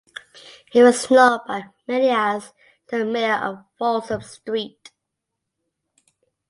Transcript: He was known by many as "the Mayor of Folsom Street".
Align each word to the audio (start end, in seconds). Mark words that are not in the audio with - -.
He 0.71 0.81
was 0.81 1.11
known 1.11 1.41
by 1.47 1.65
many 1.87 2.09
as 2.09 2.53
"the 2.89 3.05
Mayor 3.05 3.35
of 3.35 3.65
Folsom 3.77 4.23
Street". 4.23 4.89